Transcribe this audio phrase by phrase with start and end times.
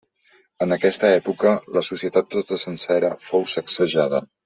[0.65, 4.29] En aquesta època, la societat tota sencera fou sacsejada.